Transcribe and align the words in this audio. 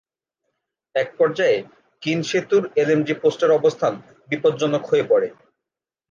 একপর্যায়ে 0.95 1.57
কিন 2.03 2.19
সেতুর 2.29 2.63
এলএমজি 2.75 3.13
পোস্টের 3.21 3.51
অবস্থান 3.51 3.93
বিপজ্জনক 4.29 4.83
হয়ে 4.89 5.05
পড়ে। 5.11 5.27